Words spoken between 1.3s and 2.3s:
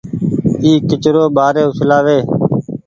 ٻآري اڇلآ وي